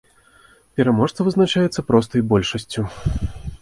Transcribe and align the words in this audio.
Пераможца 0.81 1.27
вызначаецца 1.29 1.87
простай 1.93 2.21
большасцю. 2.35 2.81